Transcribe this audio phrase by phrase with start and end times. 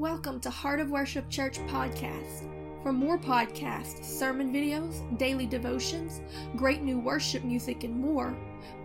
[0.00, 2.48] Welcome to Heart of Worship Church podcast.
[2.82, 6.22] For more podcasts, sermon videos, daily devotions,
[6.56, 8.34] great new worship music, and more,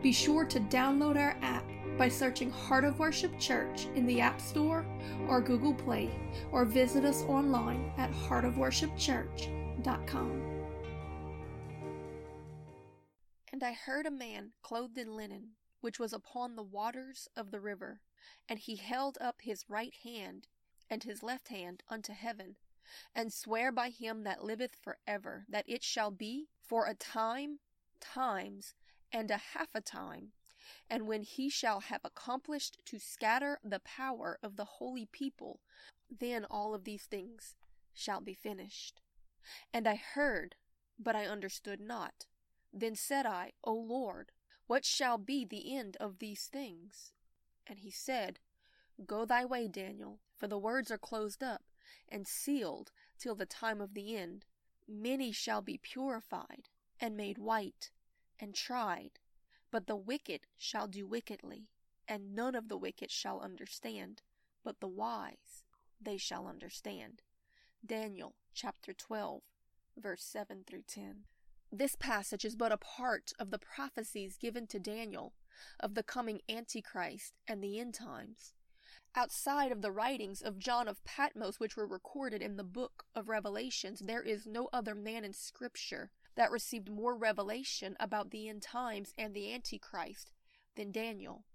[0.04, 1.63] be sure to download our app
[1.97, 4.86] by searching Heart of Worship Church in the App Store
[5.29, 6.12] or Google Play,
[6.51, 10.41] or visit us online at heartofworshipchurch.com.
[13.54, 17.61] And I heard a man clothed in linen, which was upon the waters of the
[17.61, 18.02] river,
[18.50, 20.50] and he held up his right hand
[20.89, 22.55] and his left hand unto heaven,
[23.16, 27.59] and swear by him that liveth for ever, that it shall be for a time,
[27.99, 28.73] times,
[29.12, 30.31] and a half a time,
[30.90, 35.62] and when he shall have accomplished to scatter the power of the holy people,
[36.09, 37.55] then all of these things
[37.93, 39.02] shall be finished.
[39.73, 40.55] And I heard,
[40.99, 42.26] but I understood not.
[42.73, 44.31] Then said I, O Lord,
[44.67, 47.13] what shall be the end of these things?
[47.67, 48.40] And he said,
[49.05, 51.63] Go thy way, Daniel, for the words are closed up
[52.09, 54.45] and sealed till the time of the end.
[54.88, 57.91] Many shall be purified and made white
[58.40, 59.20] and tried,
[59.71, 61.70] but the wicked shall do wickedly,
[62.07, 64.22] and none of the wicked shall understand,
[64.63, 65.63] but the wise
[66.01, 67.22] they shall understand.
[67.85, 69.41] Daniel chapter 12,
[69.97, 71.25] verse 7 through 10.
[71.72, 75.34] This passage is but a part of the prophecies given to Daniel
[75.79, 78.54] of the coming Antichrist and the end times.
[79.18, 83.30] Outside of the writings of John of Patmos, which were recorded in the book of
[83.30, 88.62] Revelations, there is no other man in Scripture that received more revelation about the end
[88.62, 90.31] times and the Antichrist
[90.75, 91.46] than Daniel.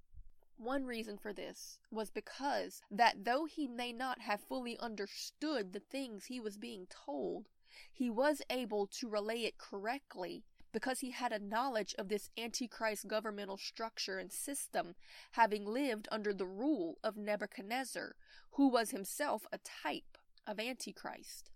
[0.57, 5.81] One reason for this was because that though he may not have fully understood the
[5.81, 7.51] things he was being told,
[7.93, 13.09] he was able to relay it correctly because he had a knowledge of this antichrist
[13.09, 14.95] governmental structure and system,
[15.33, 18.15] having lived under the rule of Nebuchadnezzar,
[18.53, 21.51] who was himself a type of antichrist.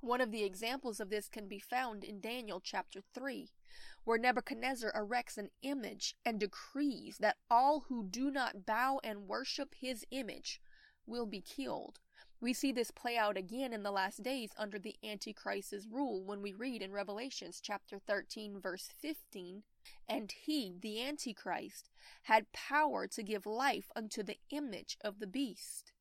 [0.00, 3.50] One of the examples of this can be found in Daniel chapter 3,
[4.04, 9.74] where Nebuchadnezzar erects an image and decrees that all who do not bow and worship
[9.78, 10.60] his image
[11.06, 12.00] will be killed.
[12.42, 16.40] We see this play out again in the last days under the Antichrist's rule when
[16.40, 19.62] we read in Revelations chapter 13 verse 15,
[20.08, 21.90] and he, the Antichrist,
[22.22, 25.92] had power to give life unto the image of the beast,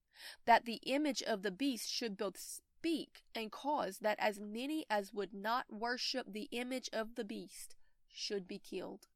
[0.46, 5.14] that the image of the beast should both speak and cause that as many as
[5.14, 7.76] would not worship the image of the beast
[8.08, 9.08] should be killed.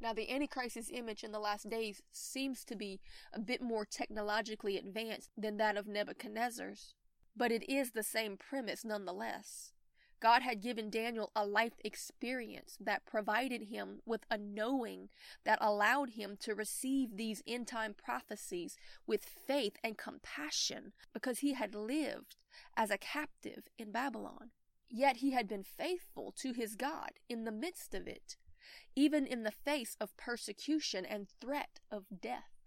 [0.00, 3.00] Now, the Antichrist's image in the last days seems to be
[3.32, 6.94] a bit more technologically advanced than that of Nebuchadnezzar's,
[7.36, 9.72] but it is the same premise nonetheless.
[10.20, 15.08] God had given Daniel a life experience that provided him with a knowing
[15.44, 18.76] that allowed him to receive these end time prophecies
[19.06, 22.36] with faith and compassion because he had lived
[22.76, 24.50] as a captive in Babylon.
[24.90, 28.36] Yet he had been faithful to his God in the midst of it
[28.94, 32.58] even in the face of persecution and threat of death.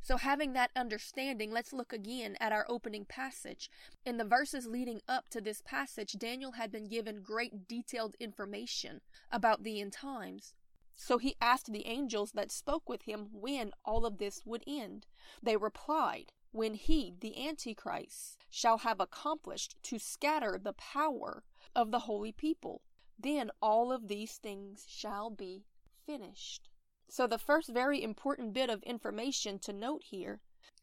[0.00, 3.70] So, having that understanding, let's look again at our opening passage.
[4.04, 9.00] In the verses leading up to this passage, Daniel had been given great detailed information
[9.32, 10.52] about the end times.
[10.96, 15.06] So he asked the angels that spoke with him when all of this would end.
[15.42, 21.42] They replied, When he, the Antichrist, shall have accomplished to scatter the power
[21.74, 22.82] of the holy people
[23.18, 25.64] then all of these things shall be
[26.06, 26.68] finished.
[27.08, 30.40] So, the first very important bit of information to note here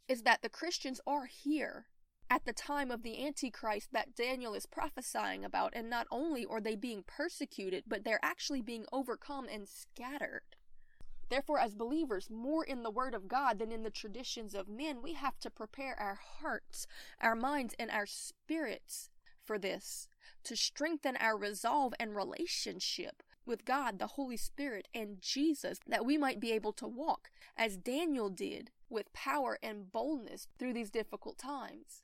[0.08, 1.88] is that the Christians are here
[2.30, 6.62] at the time of the Antichrist that Daniel is prophesying about, and not only are
[6.62, 10.56] they being persecuted, but they're actually being overcome and scattered.
[11.30, 15.02] Therefore, as believers, more in the Word of God than in the traditions of men,
[15.02, 16.88] we have to prepare our hearts,
[17.20, 19.10] our minds, and our spirits
[19.44, 20.08] for this
[20.44, 26.18] to strengthen our resolve and relationship with God, the Holy Spirit, and Jesus, that we
[26.18, 31.38] might be able to walk as Daniel did with power and boldness through these difficult
[31.38, 32.04] times.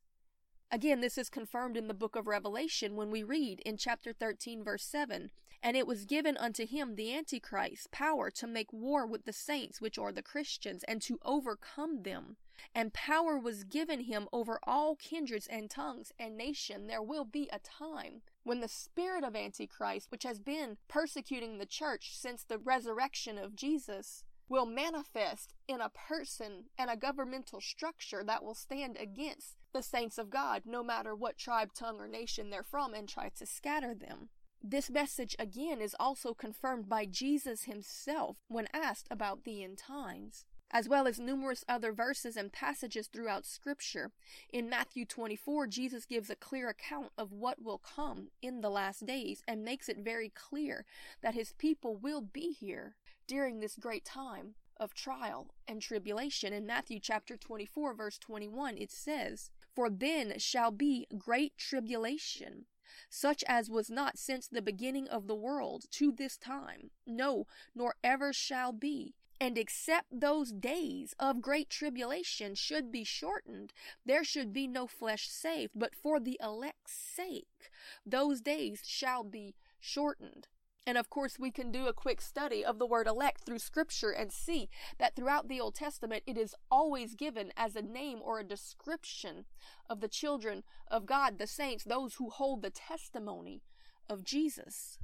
[0.70, 4.64] Again, this is confirmed in the book of Revelation when we read in chapter 13,
[4.64, 5.32] verse 7
[5.62, 9.82] And it was given unto him, the Antichrist, power to make war with the saints,
[9.82, 12.38] which are the Christians, and to overcome them
[12.74, 16.88] and power was given him over all kindreds and tongues and nation.
[16.88, 21.66] There will be a time when the spirit of Antichrist, which has been persecuting the
[21.66, 28.24] church since the resurrection of Jesus, will manifest in a person and a governmental structure
[28.24, 32.50] that will stand against the saints of God, no matter what tribe, tongue, or nation
[32.50, 34.30] they're from, and try to scatter them.
[34.64, 40.46] This message again is also confirmed by Jesus himself when asked about the end times.
[40.70, 44.12] as well as numerous other verses and passages throughout Scripture.
[44.52, 49.06] In Matthew 24, Jesus gives a clear account of what will come in the last
[49.06, 50.86] days and makes it very clear
[51.22, 52.96] that his people will be here
[53.28, 56.54] during this great time of trial and tribulation.
[56.54, 62.66] In Matthew chapter 24, verse 21, it says, For then shall be great tribulation,
[63.10, 67.96] such as was not since the beginning of the world to this time, no, nor
[68.04, 73.72] ever shall be and except those days of great tribulation should be shortened,
[74.06, 75.74] there should be no flesh saved.
[75.76, 77.70] But for the elect's sake,
[78.06, 80.48] those days shall be shortened.
[80.88, 84.12] And of course, we can do a quick study of the word elect through scripture
[84.12, 88.40] and see that throughout the Old Testament, it is always given as a name or
[88.40, 89.44] a description
[89.90, 93.64] of the children of God, the saints, those who hold the testimony
[94.10, 94.98] of Jesus.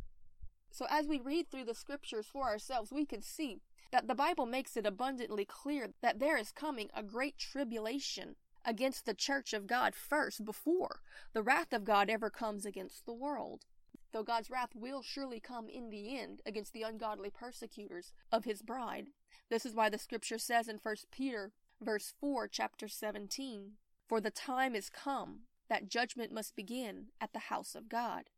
[0.72, 3.60] So as we read through the scriptures for ourselves, we can see
[3.92, 9.06] that the Bible makes it abundantly clear that there is coming a great tribulation against
[9.06, 11.02] the church of God first before
[11.34, 13.66] the wrath of God ever comes against the world.
[14.14, 18.62] Though God's wrath will surely come in the end against the ungodly persecutors of his
[18.62, 19.08] bride.
[19.50, 21.52] This is why the scripture says in 1 Peter
[21.82, 23.72] verse 4 chapter 17,
[24.08, 28.30] For the time is come that judgment must begin at the house of God.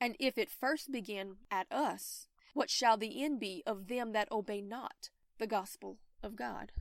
[0.00, 4.32] And if it first begin at us, what shall the end be of them that
[4.32, 6.72] obey not the gospel of God?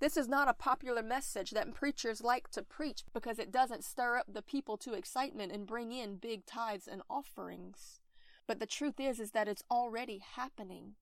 [0.00, 4.16] This is not a popular message that preachers like to preach because it doesn't stir
[4.16, 8.00] up the people to excitement and bring in big tithes and offerings.
[8.46, 10.94] But the truth is is that it's already happening.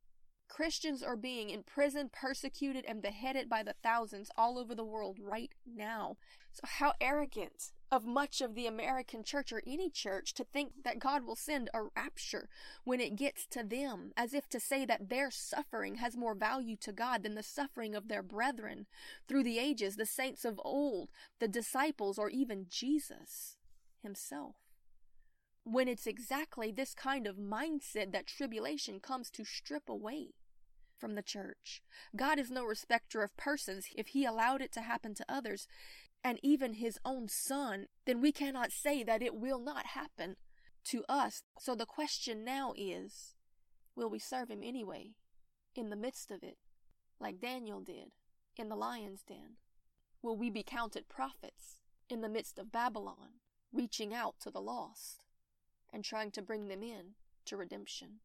[0.48, 5.52] Christians are being imprisoned, persecuted, and beheaded by the thousands all over the world right
[5.66, 6.16] now.
[6.52, 10.98] So, how arrogant of much of the American church or any church to think that
[10.98, 12.48] God will send a rapture
[12.84, 16.76] when it gets to them, as if to say that their suffering has more value
[16.76, 18.86] to God than the suffering of their brethren
[19.26, 23.56] through the ages, the saints of old, the disciples, or even Jesus
[24.02, 24.67] himself
[25.70, 30.28] when it's exactly this kind of mindset that tribulation comes to strip away
[30.98, 31.82] from the church.
[32.16, 33.86] God is no respecter of persons.
[33.94, 35.68] If he allowed it to happen to others,
[36.24, 40.36] and even his own son, then we cannot say that it will not happen
[40.84, 41.42] to us.
[41.60, 43.34] So the question now is,
[43.94, 45.10] will we serve him anyway,
[45.74, 46.56] in the midst of it,
[47.20, 48.12] like Daniel did
[48.56, 49.56] in the lion's den?
[50.22, 51.76] Will we be counted prophets
[52.08, 53.40] in the midst of Babylon,
[53.72, 55.20] reaching out to the lost?
[55.92, 57.14] And trying to bring them in
[57.46, 58.20] to redemption.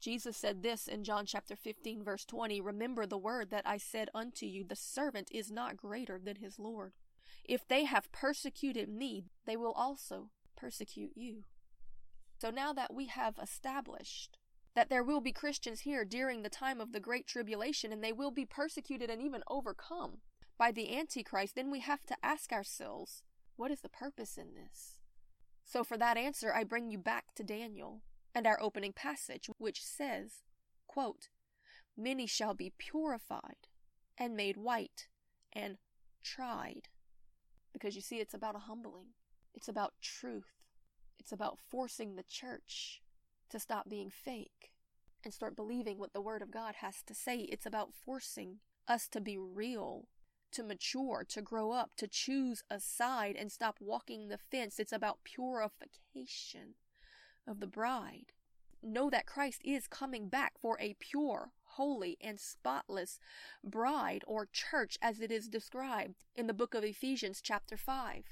[0.00, 4.08] Jesus said this in John chapter 15 verse 20, Remember the word that I said
[4.14, 6.92] unto you, the servant is not greater than his Lord.
[7.44, 11.44] If they have persecuted me, they will also persecute you.
[12.38, 14.38] So now that we have established
[14.74, 18.12] that there will be Christians here during the time of the Great Tribulation and they
[18.12, 20.18] will be persecuted and even overcome
[20.56, 23.22] by the Antichrist, then we have to ask ourselves,
[23.56, 24.99] what is the purpose in this?
[25.70, 28.02] So for that answer, I bring you back to Daniel
[28.34, 30.42] and our opening passage, which says,
[30.88, 31.28] quote,
[31.96, 33.68] Many shall be purified
[34.18, 35.06] and made white
[35.52, 35.76] and
[36.24, 36.88] tried.
[37.72, 39.10] Because you see, it's about a humbling.
[39.54, 40.64] It's about truth.
[41.20, 43.00] It's about forcing the church
[43.50, 44.72] to stop being fake
[45.22, 47.42] and start believing what the Word of God has to say.
[47.42, 48.56] It's about forcing
[48.88, 50.08] us to be real
[50.52, 54.78] to mature, to grow up, to choose a side and stop walking the fence.
[54.78, 56.74] It's about purification
[57.46, 58.32] of the bride.
[58.82, 63.18] Know that Christ is coming back for a pure, holy, and spotless
[63.62, 68.24] bride or church as it is described in the book of Ephesians, chapter 5.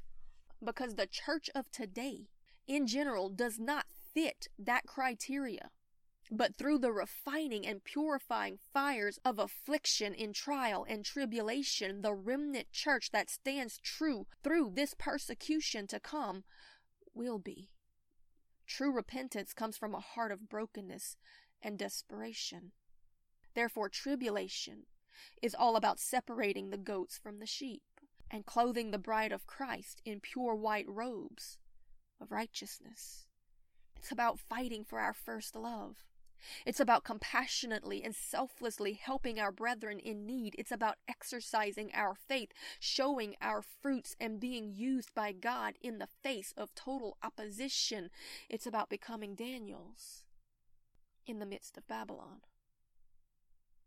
[0.64, 2.28] Because the church of today,
[2.66, 5.70] in general, does not fit that criteria
[6.30, 12.70] but through the refining and purifying fires of affliction in trial and tribulation, the remnant
[12.72, 16.44] church that stands true through this persecution to come
[17.14, 17.70] will be.
[18.66, 21.16] True repentance comes from a heart of brokenness
[21.62, 22.72] and desperation.
[23.54, 24.84] Therefore, tribulation
[25.42, 27.82] is all about separating the goats from the sheep
[28.30, 31.58] and clothing the bride of Christ in pure white robes
[32.20, 33.26] of righteousness.
[33.96, 36.04] It's about fighting for our first love.
[36.66, 40.54] It's about compassionately and selflessly helping our brethren in need.
[40.58, 46.08] It's about exercising our faith, showing our fruits, and being used by God in the
[46.22, 48.10] face of total opposition.
[48.48, 50.24] It's about becoming Daniels
[51.26, 52.40] in the midst of Babylon.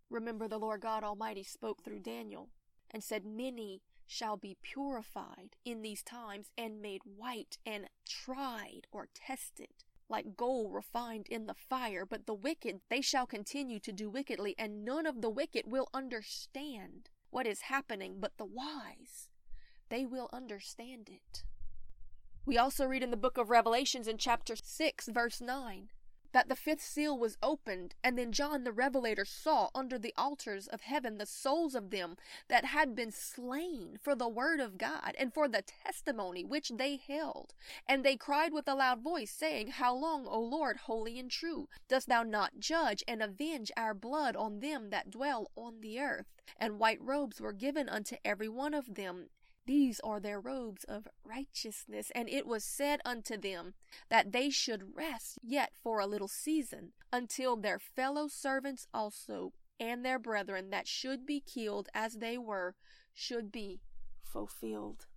[0.09, 2.49] Remember, the Lord God Almighty spoke through Daniel
[2.91, 9.07] and said, Many shall be purified in these times and made white and tried or
[9.13, 14.09] tested like gold refined in the fire, but the wicked, they shall continue to do
[14.09, 19.29] wickedly, and none of the wicked will understand what is happening, but the wise,
[19.89, 21.43] they will understand it.
[22.45, 25.89] We also read in the book of Revelations in chapter 6, verse 9,
[26.31, 30.67] that the fifth seal was opened, and then John the Revelator saw under the altars
[30.67, 32.15] of heaven the souls of them
[32.47, 36.97] that had been slain for the word of God and for the testimony which they
[36.97, 37.53] held.
[37.87, 41.67] And they cried with a loud voice, saying, How long, O Lord, holy and true,
[41.87, 46.27] dost thou not judge and avenge our blood on them that dwell on the earth?
[46.57, 49.29] And white robes were given unto every one of them,
[49.65, 52.11] these are their robes of righteousness.
[52.15, 53.73] And it was said unto them
[54.09, 60.05] that they should rest yet for a little season, until their fellow servants also and
[60.05, 62.75] their brethren that should be killed as they were
[63.13, 63.81] should be
[64.23, 65.07] fulfilled.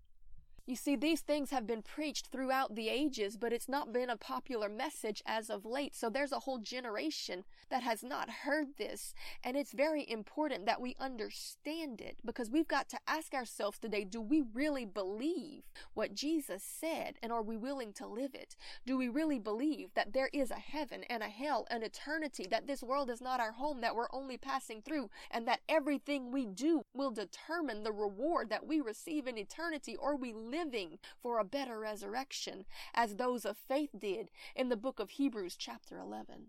[0.66, 4.16] You see, these things have been preached throughout the ages, but it's not been a
[4.16, 5.94] popular message as of late.
[5.94, 9.12] So there's a whole generation that has not heard this.
[9.42, 14.04] And it's very important that we understand it because we've got to ask ourselves today,
[14.04, 18.56] do we really believe what Jesus said and are we willing to live it?
[18.86, 22.66] Do we really believe that there is a heaven and a hell, an eternity, that
[22.66, 26.46] this world is not our home, that we're only passing through, and that everything we
[26.46, 31.44] do will determine the reward that we receive in eternity or we living for a
[31.44, 36.46] better resurrection, as those of faith did in the book of Hebrews, chapter 11.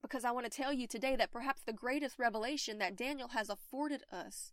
[0.00, 3.50] Because I want to tell you today that perhaps the greatest revelation that Daniel has
[3.50, 4.52] afforded us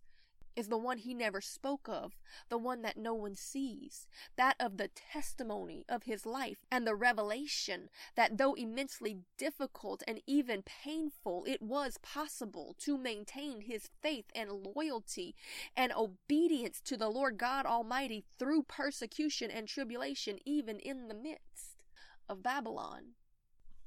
[0.56, 2.14] is the one he never spoke of,
[2.50, 4.08] the one that no one sees,
[4.38, 10.22] that of the testimony of his life and the revelation that though immensely difficult and
[10.26, 15.36] even painful, it was possible to maintain his faith and loyalty
[15.76, 21.84] and obedience to the Lord God Almighty through persecution and tribulation, even in the midst
[22.30, 23.16] of Babylon.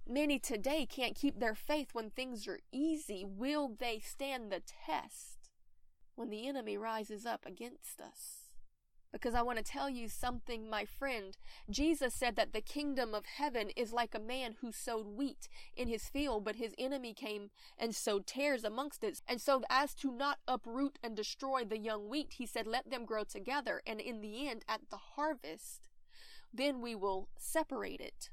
[0.07, 3.25] Many today can't keep their faith when things are easy.
[3.27, 5.38] Will they stand the test?
[6.19, 8.49] When the enemy rises up against us.
[9.13, 11.37] Because I want to tell you something, my friend.
[11.71, 15.89] Jesus said that the kingdom of heaven is like a man who sowed wheat in
[15.89, 19.23] his field, but his enemy came and sowed tares amongst it.
[19.27, 23.07] And so, as to not uproot and destroy the young wheat, he said, Let them
[23.07, 25.89] grow together, and in the end, at the harvest,
[26.53, 28.29] then we will separate it.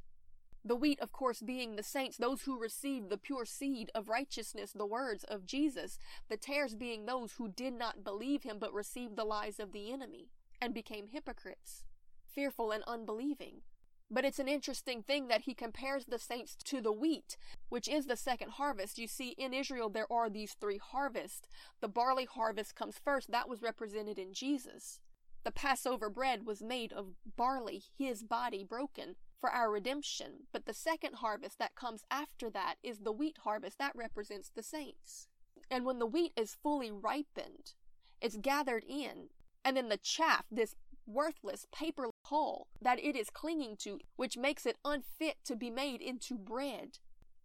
[0.68, 4.72] The wheat, of course, being the saints, those who received the pure seed of righteousness,
[4.72, 6.00] the words of Jesus.
[6.28, 9.94] The tares being those who did not believe him but received the lies of the
[9.94, 11.84] enemy and became hypocrites,
[12.26, 13.62] fearful and unbelieving.
[14.10, 17.38] But it's an interesting thing that he compares the saints to the wheat,
[17.70, 18.98] which is the second harvest.
[18.98, 21.48] You see, in Israel, there are these three harvests.
[21.80, 23.30] The barley harvest comes first.
[23.30, 25.00] That was represented in Jesus.
[25.44, 29.16] The Passover bread was made of barley, his body broken
[29.46, 30.48] for our redemption.
[30.52, 34.64] But the second harvest that comes after that is the wheat harvest that represents the
[34.64, 35.28] saints.
[35.70, 37.74] And when the wheat is fully ripened,
[38.22, 39.30] it's gathered in,
[39.64, 40.76] and then the chaff, this
[41.06, 46.02] worthless paper hull that it is clinging to, which makes it unfit to be made
[46.02, 46.98] into bread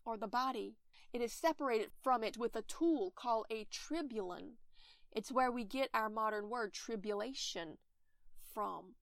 [0.06, 0.76] or the body,
[1.12, 4.52] it is separated from it with a tool called a tribulum.
[5.12, 7.76] It's where we get our modern word tribulation
[8.54, 8.94] from.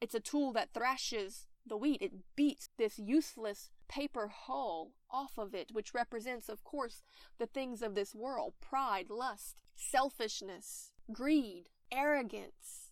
[0.00, 2.02] It's a tool that thrashes the wheat.
[2.02, 7.02] It beats this useless paper hull off of it, which represents, of course,
[7.38, 12.90] the things of this world pride, lust, selfishness, greed, arrogance,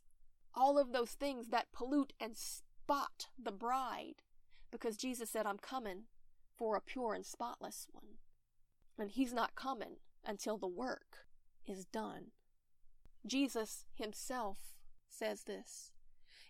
[0.54, 4.22] all of those things that pollute and spot the bride.
[4.70, 6.04] Because Jesus said, I'm coming
[6.56, 8.16] for a pure and spotless one.
[8.98, 11.26] And he's not coming until the work
[11.66, 12.28] is done.
[13.26, 14.58] Jesus himself
[15.08, 15.92] says this.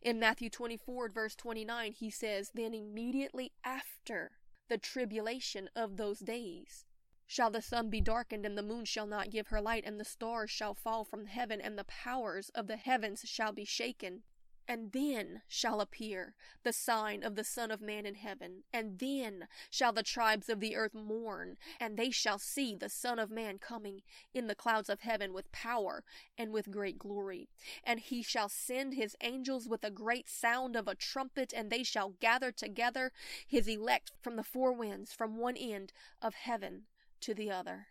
[0.02, 4.38] In Matthew 24, verse 29, he says, Then immediately after
[4.68, 6.84] the tribulation of those days
[7.26, 10.04] shall the sun be darkened, and the moon shall not give her light, and the
[10.04, 14.22] stars shall fall from heaven, and the powers of the heavens shall be shaken.
[14.68, 19.46] And then shall appear the sign of the Son of Man in heaven, and then
[19.70, 23.58] shall the tribes of the earth mourn, and they shall see the Son of Man
[23.58, 24.02] coming
[24.34, 26.02] in the clouds of heaven with power
[26.36, 27.48] and with great glory.
[27.84, 31.84] And he shall send his angels with a great sound of a trumpet, and they
[31.84, 33.12] shall gather together
[33.46, 36.86] his elect from the four winds, from one end of heaven
[37.20, 37.86] to the other.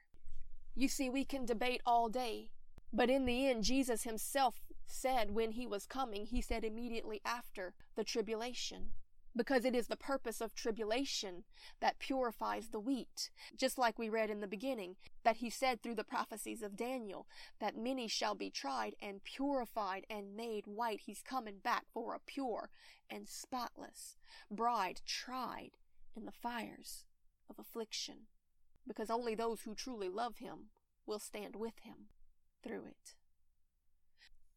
[0.76, 2.50] You see, we can debate all day,
[2.92, 7.74] but in the end, Jesus himself said when he was coming, he said immediately after
[7.96, 8.92] the tribulation.
[9.38, 11.44] Because it is the purpose of tribulation
[11.82, 13.30] that purifies the wheat.
[13.58, 17.28] Just like we read in the beginning, that he said through the prophecies of Daniel,
[17.60, 21.02] that many shall be tried and purified and made white.
[21.02, 22.70] He's coming back for a pure
[23.10, 24.16] and spotless
[24.50, 25.72] bride, tried
[26.16, 27.04] in the fires
[27.50, 28.28] of affliction,
[28.88, 30.70] because only those who truly love him
[31.06, 32.08] will stand with him
[32.64, 33.16] through it.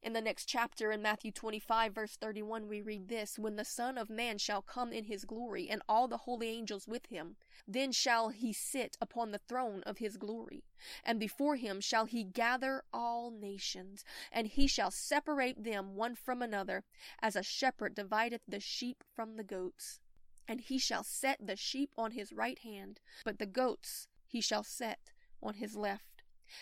[0.00, 3.98] In the next chapter, in Matthew 25, verse 31, we read this When the Son
[3.98, 7.36] of Man shall come in his glory, and all the holy angels with him,
[7.66, 10.62] then shall he sit upon the throne of his glory.
[11.04, 16.42] And before him shall he gather all nations, and he shall separate them one from
[16.42, 16.84] another,
[17.20, 19.98] as a shepherd divideth the sheep from the goats.
[20.46, 24.62] And he shall set the sheep on his right hand, but the goats he shall
[24.62, 25.10] set
[25.42, 26.17] on his left.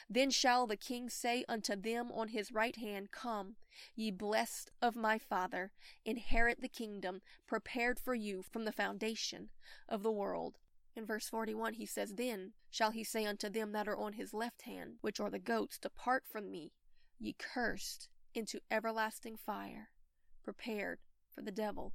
[0.09, 3.57] Then shall the king say unto them on his right hand, Come,
[3.95, 5.73] ye blessed of my Father,
[6.05, 9.51] inherit the kingdom prepared for you from the foundation
[9.89, 10.59] of the world.
[10.95, 14.33] In verse 41, he says, Then shall he say unto them that are on his
[14.33, 16.73] left hand, which are the goats, Depart from me,
[17.19, 19.91] ye cursed, into everlasting fire,
[20.43, 21.01] prepared
[21.31, 21.95] for the devil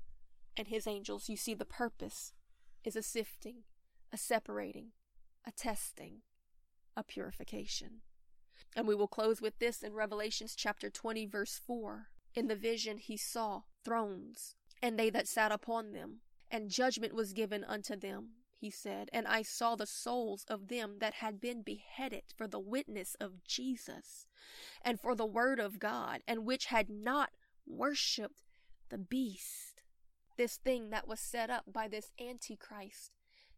[0.57, 1.29] and his angels.
[1.29, 2.33] You see, the purpose
[2.83, 3.63] is a sifting,
[4.12, 4.91] a separating,
[5.45, 6.21] a testing
[6.95, 8.01] a purification.
[8.75, 12.07] And we will close with this in Revelations chapter 20, verse 4.
[12.33, 17.33] In the vision he saw thrones, and they that sat upon them, and judgment was
[17.33, 19.10] given unto them, he said.
[19.12, 23.43] And I saw the souls of them that had been beheaded for the witness of
[23.43, 24.27] Jesus,
[24.81, 27.31] and for the word of God, and which had not
[27.65, 28.43] worshipped
[28.89, 29.81] the beast.
[30.38, 33.12] This thing that was set up by this Antichrist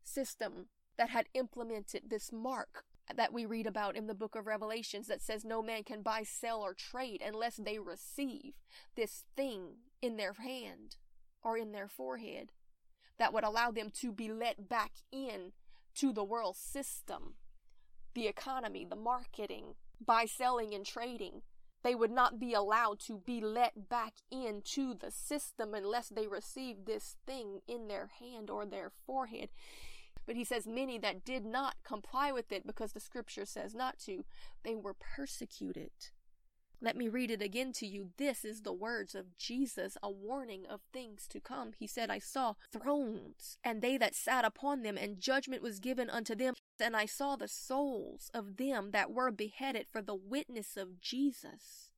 [0.04, 2.86] system that had implemented this mark
[3.16, 6.24] that we read about in the book of Revelations that says no man can buy,
[6.24, 8.54] sell, or trade unless they receive
[8.96, 10.96] this thing in their hand
[11.44, 12.52] or in their forehead
[13.20, 15.52] that would allow them to be let back in
[15.96, 17.36] to the world system,
[18.16, 21.42] the economy, the marketing, by selling and trading.
[21.84, 26.86] They would not be allowed to be let back into the system unless they receive
[26.86, 29.50] this thing in their hand or their forehead.
[30.26, 34.00] But he says many that did not comply with it because the scripture says not
[34.00, 34.26] to,
[34.64, 35.92] they were persecuted.
[36.84, 38.10] Let me read it again to you.
[38.18, 41.72] This is the words of Jesus, a warning of things to come.
[41.80, 46.10] He said, I saw thrones, and they that sat upon them, and judgment was given
[46.10, 46.56] unto them.
[46.82, 51.90] And I saw the souls of them that were beheaded for the witness of Jesus,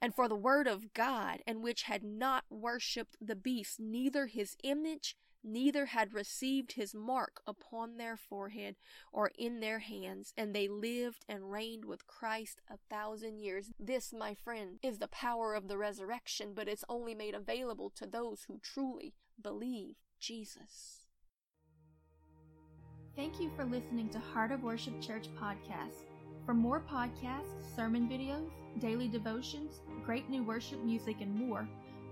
[0.00, 4.56] and for the word of God, and which had not worshipped the beast, neither his
[4.62, 8.76] image, neither had received his mark upon their forehead
[9.12, 13.70] or in their hands, and they lived and reigned with Christ a thousand years.
[13.78, 18.06] This, my friend, is the power of the resurrection, but it's only made available to
[18.06, 21.06] those who truly believe Jesus.
[23.16, 26.04] Thank you for listening to Heart of Worship Church podcast.
[26.46, 31.68] For more podcasts, sermon videos, daily devotions, great new worship music, and more,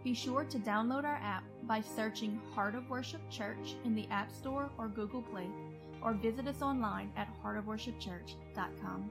[0.06, 4.30] be sure to download our app by searching Heart of Worship Church in the App
[4.30, 5.48] Store or Google Play,
[6.00, 9.10] or visit us online at heartofworshipchurch.com.